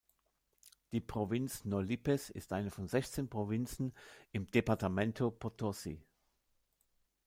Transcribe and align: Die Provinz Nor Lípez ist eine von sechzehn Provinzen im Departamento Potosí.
Die 0.93 0.99
Provinz 0.99 1.63
Nor 1.63 1.83
Lípez 1.83 2.31
ist 2.31 2.53
eine 2.53 2.71
von 2.71 2.87
sechzehn 2.87 3.29
Provinzen 3.29 3.93
im 4.31 4.47
Departamento 4.47 5.29
Potosí. 5.29 6.01